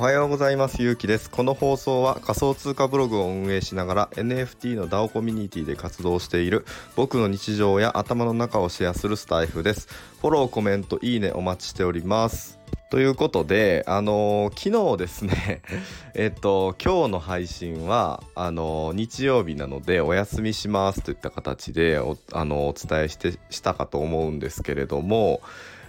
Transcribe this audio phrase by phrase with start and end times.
[0.00, 0.82] おはようございます。
[0.82, 1.28] ゆうきです。
[1.28, 6.64] この放送は仮想通貨ブログを運営しながら NFT の DAO コミュニティで活動している
[6.96, 9.88] 僕の日常や頭の中をシェアするスタイフです。
[10.22, 12.58] フォローコメントいいねお待ちしております。
[12.88, 15.60] ということで、あのー、昨日ですね
[16.16, 25.42] えっと、今日の配信は、あのー、日曜日なのでお休みしますといった形でお、あのお伝えしてしたかと思うんですけれども、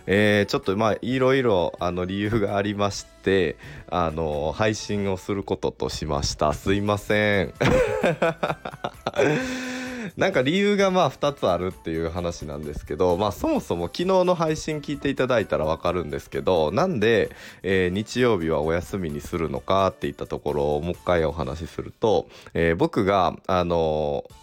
[0.07, 3.57] えー、ちょっとまあいろいろあの理由がありまして
[3.89, 6.53] あの配信をすることとしました。
[6.53, 7.53] すいません。
[10.17, 17.29] なんか理由がまあ2つあるっていう話なんですけどまあそもそも昨日の配信聞いていただいたら分かるんですけどなんで、
[17.63, 24.40] えー、日曜日はお休みにするのかっていったところをもう一回お話しすると、えー、僕があのー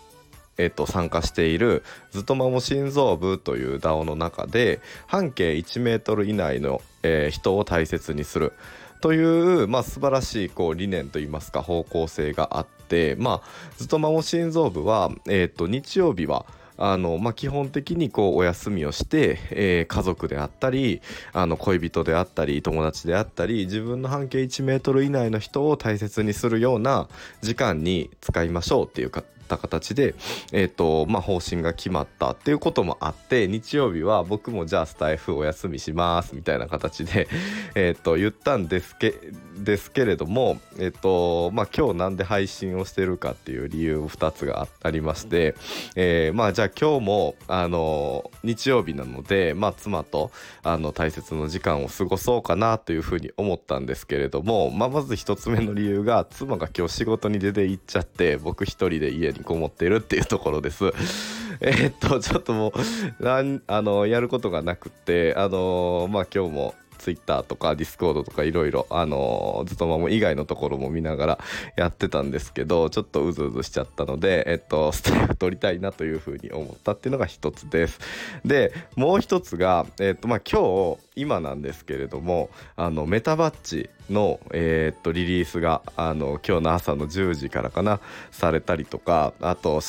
[0.58, 8.52] えっと、参加しているずっとまも心臓部という DAO の中で半径1メートル以内の、えー、人を大切にする。
[9.00, 16.46] という、まあ、素晴らしいこう理念といいますか方向性があって、まあ、ずっとまも心臓部は、えっと、日曜日は
[16.78, 27.08] あの、まあ、基本的にこうお休みをして、えー、家族であったりあの恋人であったり友達であったり自分の半径1メートル以内の人を大切にするような
[27.42, 30.14] 時間に使いましょうっていうかった形で、
[30.52, 37.28] えーとまあ、方針が決まったっていうこともあって日曜日は僕もじゃあスタイフお休みしますみたいな形で
[37.74, 39.14] えと言ったんですけ
[39.56, 45.56] ですけれども、えーとまあ、今日なんで配信をしてるかっていう理由2つがありまして、
[45.96, 50.30] えー、まあじゃあ今日もあの日曜日なので、まあ、妻と
[50.62, 60.84] あの大切な時間を過ごそうかなというふうに思ったんですけれども、まあ、まず1つ目の理由が妻が今日仕事に出て行っちゃって僕一人で家ににこもっているっていうところです。
[61.60, 62.72] えっとちょっとも
[63.20, 63.42] うあ
[63.82, 71.38] のやることがなくってあのまあ今日も Twitter とか Discord とかいろいろあのずっとまも以外のところも見ながら
[71.76, 78.00] やってたんですけどちょっとうずうずしちゃったのでえっとスタイフ撮りたいなというふうに思ったっていうのが一つです。
[78.44, 89.80] でもう一つがえっとまあ今日今なんですけれどもあのメタバッチの、えー、っとリリースがあの今日の朝の10時からかなされたりとかあと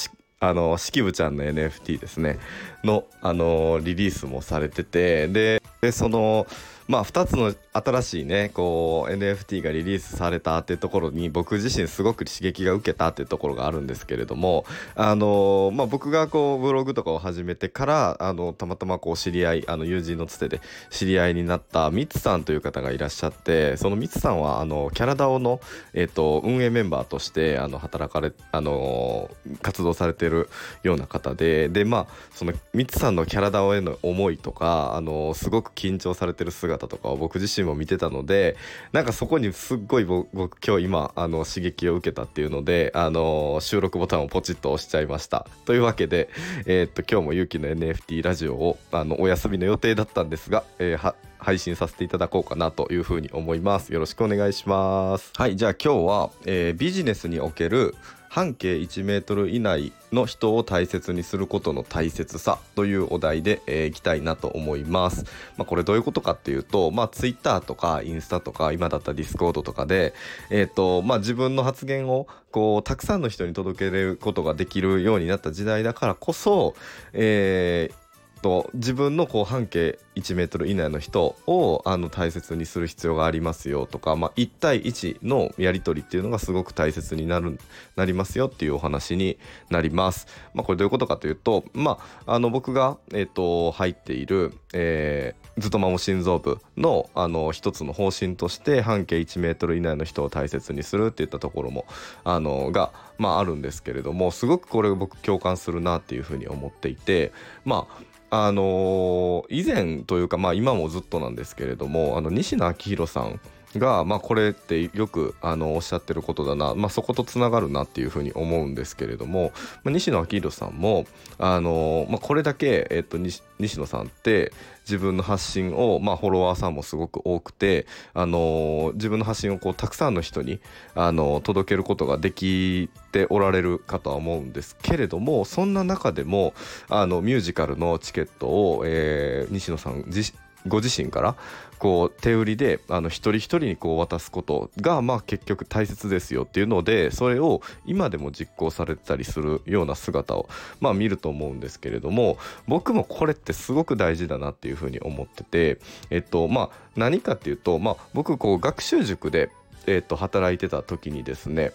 [0.42, 2.40] あの式部ちゃんの NFT ですね
[2.84, 6.48] のあのリリースもされててでその
[6.90, 25.62] まあ2つの新しいねこう NFT がリリースされたっていうところに僕自身すごく刺激が受けたっていうところがあるんですけれどもあのまあ僕がこうブログとかを始めてからあのたまたまこう知り合いあの友人のつてで知り合いになったミツさんという方がいらっしゃってそのミツさんはあのキャラダオの、
[25.94, 29.30] えーと、運営メンバーとしてあの働かれあの
[29.62, 30.50] 活動されてる
[30.82, 38.56] ような方ででまあそのミツさんのキャラダオへの思いとかあのすごく緊張されてる姿とかを僕自身も見てたので
[38.92, 45.48] なんかそこにすっごい僕今日今あの刺激を受けたっていうのであの収録ボタンをポチッと押しちゃいました。
[45.66, 46.30] というわけで、
[46.66, 57.96] えー、っと今日もゆうきの NFT ラジオをあのお休みの予定だったんですが、えー、配信させていただこうかなというふうに思いますよろしくお願いしますはいじゃあ今日は、えー、ビジネスにおける
[58.30, 65.26] 半径1メートル以内の人を大切にすることの大切さというお題で、えー、いきたいなと思います。
[65.58, 70.14] まあ、これどういうことかっていうと、まあ、Twitter とかインスタとか今だったら Discord とかで、
[70.52, 76.76] えーとまあ、自分の発言をこうたくさんの人に届けることができるようになった時代だからこそ、
[77.14, 78.09] えー
[78.42, 87.60] と自分のこう半径1メートル以内の人をあの大切にする必要がありますよとか、まあ、1対1のやり取りっていうのがすごく大切になる
[87.96, 89.38] なりますよっていうお話に
[89.70, 90.28] なります。
[90.54, 101.86] まあ、これどういうことかというと、まあ、あの僕が、えーと、入っている、えー、ずっと守心臓部のあの一つの方針として半径1メートル以内の人を大切にするっていったところも
[102.24, 107.32] あのが、まあ、あるんですけれどもすごくこれ僕共感するなっていうふうに思っていて
[107.66, 113.40] まああのー、以前というか、まあ、今もずっとなんですけれどもあの西野昭弘さん
[113.76, 119.52] が、まあ、これってよくあのおっしゃってることだな、まあ、そことつながるなっていうふうに思うんですけれども、
[119.84, 121.06] まあ、西野昭弘さんも
[121.38, 124.52] あの、まあ、これだけ、えっと、西野さんって
[124.90, 127.86] 自分の発信を、まあ、フォロワーさんもすごく多くて、
[128.16, 130.60] あの自分の発信をこうたくさんの人に、
[130.96, 136.54] あの届けることができておられるかとは思うんですけれどもそんな中でも
[136.90, 140.34] あのミュージカルのチケットを、えー、西野さん自
[140.68, 141.36] ご自身から
[141.80, 150.50] こう手売りであの一人一人にこう渡すことがまあ結局大切ですよっていうのでそれを今でも実行されてたりするような姿を
[150.82, 155.80] まあ見ると思うんですけれども僕もこれってすごく大事だなっていうふうに思ってて
[156.10, 159.50] えっとまあ何かっていうとまあ僕こう学習塾で
[159.88, 161.72] えっと働いてた時にですね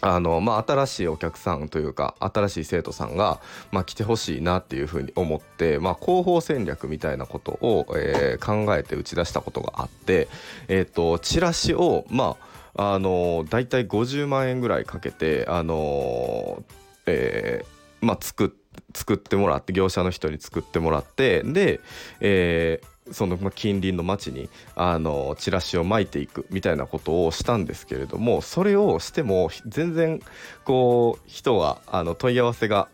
[0.00, 3.40] あのまあ、新しいお客さんというか新しい生徒さんが、
[3.72, 10.28] まあ、来てほしいなっていうふうに思って、まあ、広報戦略みたいなことを、えー、考えて打ち出したことがあって、
[10.68, 12.36] えーと、チラシを、ま
[12.76, 16.62] あ、あの大体50万円ぐらいかけて、あの
[17.06, 18.56] えーまあ、作
[18.94, 21.80] 作ってもらって業者の人に作ってもらってで、
[22.20, 30.20] えーその近隣の町にあのチラシをまいていくみたいなことをしたんですけれどもそれをしても全然
[30.64, 32.88] こう人があの問い合わせが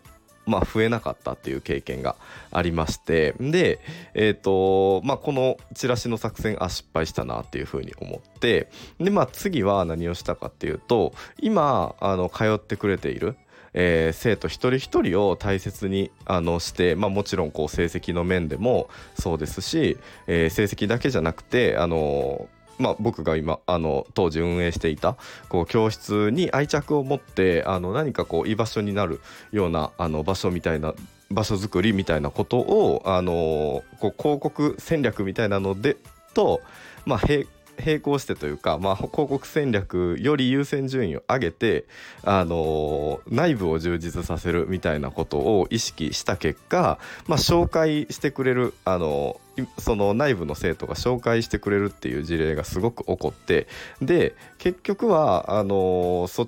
[0.45, 2.15] まあ、増えなかったっていう経験が
[2.51, 3.79] ありましてで、
[4.13, 8.69] えーとまあ、このチラシの作戦あ失敗したなっていうふうに思って
[8.99, 13.35] で、まあ、次は何をしたかっていうと今あの通ってくれている
[13.75, 25.15] えー、生徒一人一人を大切にあのして、まあ、もちろんこう成績の面でもそうですし、えー、成績だけじゃなくてあのまあ、僕が今あの当時運営していた
[25.47, 29.21] こう教室に愛着を持ってあの何かこう居場所になる
[29.53, 30.93] ようなあの場所みたいな
[31.31, 35.95] 場所づくりみたいなことをあのこう広告戦略みたいなので
[36.33, 36.61] と、
[37.05, 37.47] まあ、並
[37.83, 41.85] 並行してというか、まあ、広告戦略より優先順位を上げて、
[42.23, 49.39] あの内部を充実させるみたいなことを意識した結果、まあ、紹介してくれる、あの
[49.77, 53.67] その内部の生徒が紹介してくれるっていう事例がすごく起こって
[54.01, 56.47] で結局はあのそ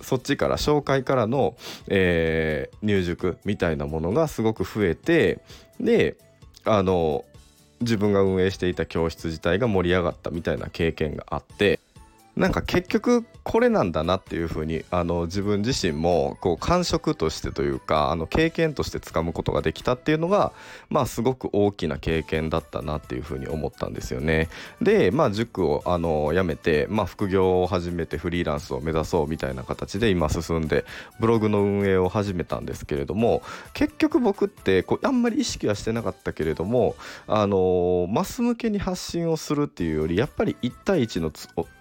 [0.00, 1.56] そっちから紹介からの、
[1.88, 5.40] えー、入塾みたいなものがすごく増えて
[5.80, 6.16] で
[6.64, 7.24] あの
[7.80, 11.80] 自分が運営していた教室自体が盛り上がったみたいな経験があって
[12.36, 20.52] なんか結局これなんだなっていうふうにあの自分自身もこう感触としてというかあの経験としてつかむことができたっていうのが
[20.90, 24.50] まあすごく大きな経験だったなっていうふうに思ったんですよね。
[24.82, 30.84] でまあ塾をあの辞めて、まあ、副業を始めてフリーランスを目指そうみたいな形で今進んで
[31.18, 33.42] ブログの運営を始めたんですけれども
[33.72, 36.96] 結局僕ってこうあんまり意識はしてなかったけれども
[37.28, 41.32] あのマス向けに発信をするっていうよりやっぱり1対1の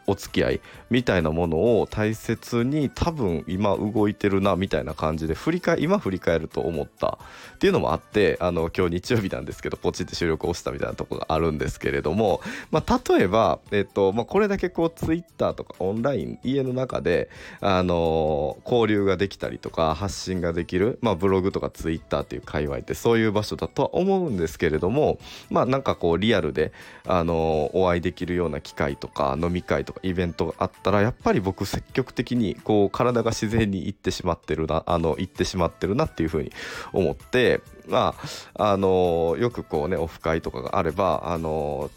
[0.07, 7.18] お付き合いみたいなものを大切に多分今動いてるなみたいな感じで振り返今振り返ると思った。
[7.56, 12.42] っていうのもあってあの今日日曜日なんですけどポチって収録をしたみたいなとこがあるんですけれども、
[12.72, 17.30] まあ、例えば、えっとまあ、これだけこうツイッターとかオンライン家の中で、
[17.62, 25.18] あの交流ができたりとか発信ができる、まあ、ブログとかツイッターっていう界隈ってそういう場所だとは思うんですけれども
[25.50, 26.72] まあなんかこうリアルで、
[27.07, 36.51] あのお会いできるような機会とか飲み会とかイベントがあったらやっぱり僕積極的にこう体が自然に行ってしまってるなあの行ってしまってるなっていうふうに
[36.94, 38.15] 思ってま
[38.56, 41.89] ああのよくこうねオフ会とかがあればあの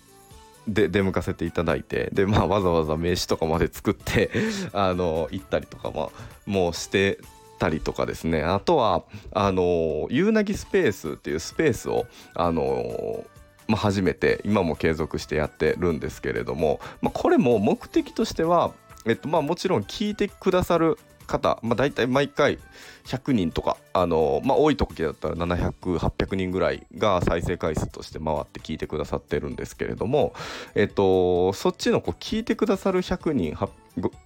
[0.69, 4.31] で出向かせていただいてで、まあ、わざわざ名刺とかまで作って
[4.73, 6.09] あの行ったりとか、まあ、
[6.47, 7.19] もうして
[7.59, 8.43] たりとかですね。
[8.43, 9.03] あとは
[9.33, 13.25] あのゆうなぎスペースっていうスペースをあの
[13.69, 18.73] まあ、初めて今も継続してやってるんですけれども、まあ、これも目的としては、
[19.07, 22.59] えっとまあ、もちろん聞いてくださる方、まあ、大体毎回
[23.05, 30.33] 100人とか、あのまあ、多い時だったら700、800人ぐらいが再生回数として回って聞いてくださってるんですけれども、
[30.75, 33.57] えっと、そっちのこう聞いてくださる100人、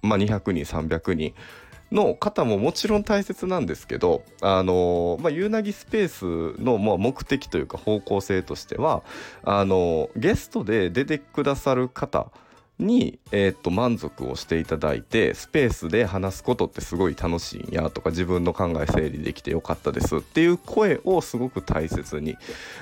[0.01, 1.33] まあ、200人、300人
[1.93, 9.03] の方ももちろん大切なんですけど、あのまあ、ユーナギスペースの、まあ、目的というか方向性としては
[9.43, 12.27] あのゲストで出てくださる方
[12.79, 22.35] に、えー、っと満足をしていただいてスペースで話すことってすごい楽しいんやとか自分の考え整理できてよかったですっていう声をすごく大切に、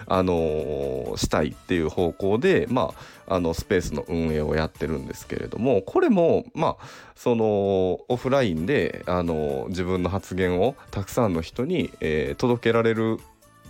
[0.08, 2.94] あのー、したいっていう方向で、ま
[3.28, 13.20] あ、あのスペースの運営をやってるんですけれどもこれもまあそのオフラインで、あのー、自分の発言をたくさんの人に、えー、届けられる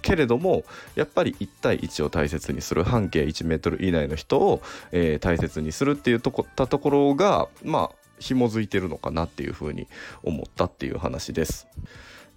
[0.01, 0.63] けれども
[0.95, 9.87] やっぱり1対1を大切にする半径1メートル以内の人を、えー、大切にするっていうとこったところがまあ紐づいてるのかなっていうふうに
[10.23, 11.67] 思ったっていう話です。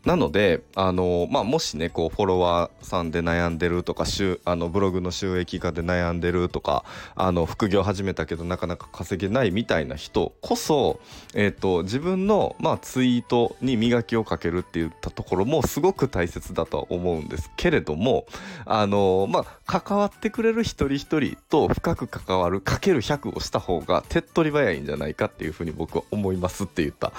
[0.04, 4.04] なのであの、まあ、もしねこうフォロワーさんで悩んでるとか
[4.44, 6.84] あのブログの収益化で悩んでるとか
[7.14, 11.00] あの副業始めたけどなかなか稼げないみたいな人こそ、
[11.34, 18.26] えーと、自分の、まあ、ツイートに磨きをかけるっていったところもすごく大切だとは思うんですけれども
[18.66, 19.44] あの、まあ、
[19.80, 27.12] 関わってくれる一人一人と深く関わるかける100をした方が手っ取り早いんじゃないかっていうふうに僕は思いますって言った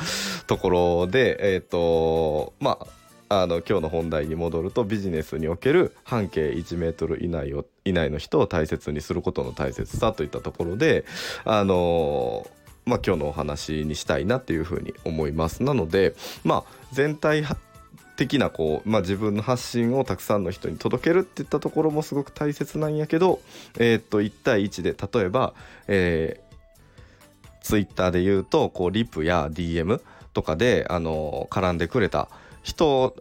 [0.45, 2.74] ところでえっ、ー、とまあ
[3.27, 11.05] あの今日の本題に戻るとビジネスにおける半径1メートル以内を以内の人を大切にすることの大切さといったところで
[11.43, 12.47] あの
[12.85, 15.63] まあ、今日のお話にしたいなっていうふうに思います。
[15.63, 16.13] なので、
[16.43, 17.43] まあ、全体
[18.15, 23.41] 的なこう、まあ、自分の発信をたくさんの人に届けるっていったところもすごく大切なんやけど、
[23.79, 25.53] えー、っと1対1で例えば、
[25.87, 29.99] えー、ツイッターで言うとこうリプや DM
[30.33, 32.29] とかで、あの絡んでくれた
[32.65, 33.15] 人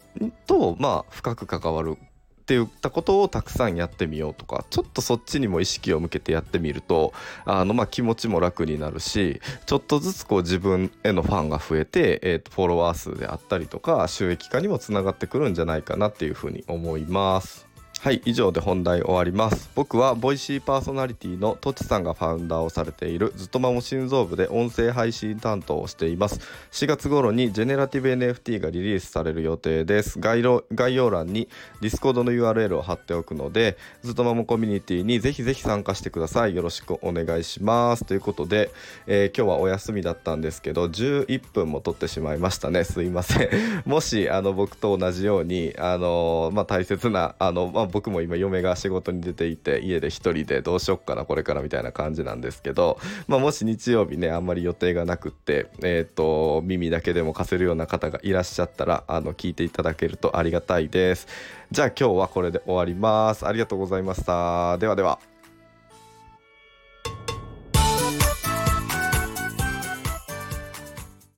[0.47, 7.13] とまあ深く関わるって言ったことをたくさんやってみようとかちょっとそっちにも意識を向けてやってみると
[7.45, 17.74] あのまあ気持ちも楽になるしちょっとずつこう自分へのファンが増えて、えー、とフォロワー数であったりとか収益化にもつながってくるんじゃないかなっていうふうに思います。
[18.01, 19.71] はい以上で本題終わります。
[19.75, 26.39] 僕は Voicy パーソナリティのとちさんがファウンダーをされているずっとまも心臓部で音声配信担当をしています。
[26.73, 30.21] 4月頃にジェネラティブ NFT がリリースされる予定です。
[30.21, 30.63] 概要
[31.11, 31.49] 欄に
[31.81, 36.55] ディスコードの URL を貼っておくのでずっとまもコミュニティにぜひぜひ参加してください。
[36.55, 38.05] よろしくお願いします。
[38.05, 38.71] ということで、
[39.07, 42.85] えー、今日はお休みだったんですけど11分も取ってしまいましたね。
[42.85, 43.49] すいません。
[43.87, 52.99] もしあの僕と同じようにあのまあ、大切なあの、まあ僕も今嫁が仕事に出ていて家で一人でどうしよっかなこれからみたいな感じなんですけど、
[53.29, 61.27] まあ、もし日曜日ねあんまり予定がなくって、えーと、耳だけでも貸せるような方がいらっしゃったらあの聞いていただけるとありがたいです。
[61.71, 63.47] じゃあ今日はこれで終わります。
[63.47, 64.79] ありがとうございました。
[64.79, 65.34] ではでは。